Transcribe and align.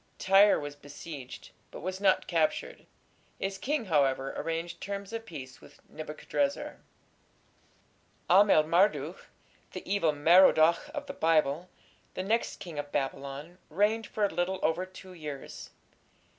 Tyre 0.17 0.59
was 0.59 0.75
besieged, 0.75 1.51
but 1.69 1.81
was 1.81 2.01
not 2.01 2.25
captured. 2.25 2.87
Its 3.39 3.59
king, 3.59 3.85
however, 3.85 4.33
arranged 4.35 4.81
terms 4.81 5.13
of 5.13 5.27
peace 5.27 5.61
with 5.61 5.79
Nebuchadrezzar. 5.91 6.79
Amel 8.27 8.63
Marduk, 8.63 9.27
the 9.73 9.87
"Evil 9.87 10.11
Merodach" 10.11 10.89
of 10.95 11.05
the 11.05 11.13
Bible, 11.13 11.69
the 12.15 12.23
next 12.23 12.59
king 12.59 12.79
of 12.79 12.91
Babylon, 12.91 13.59
reigned 13.69 14.07
for 14.07 14.25
a 14.25 14.33
little 14.33 14.57
over 14.63 14.87
two 14.87 15.13
years. 15.13 15.69